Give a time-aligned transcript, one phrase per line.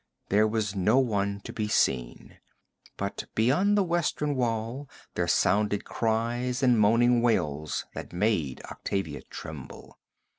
[0.29, 2.39] There was no one to be seen,
[2.97, 9.99] but beyond the western wall there sounded cries and moaning wails that made Octavia tremble.